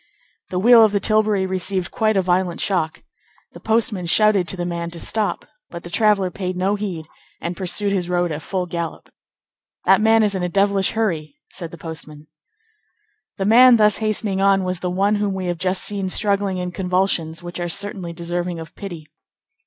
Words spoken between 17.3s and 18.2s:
which are certainly